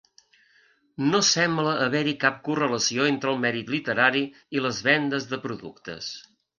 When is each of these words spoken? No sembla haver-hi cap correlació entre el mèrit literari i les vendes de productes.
No 1.11 1.19
sembla 1.27 1.75
haver-hi 1.89 2.15
cap 2.25 2.41
correlació 2.49 3.07
entre 3.13 3.33
el 3.35 3.39
mèrit 3.45 3.73
literari 3.77 4.27
i 4.59 4.67
les 4.69 4.85
vendes 4.93 5.33
de 5.35 5.45
productes. 5.49 6.15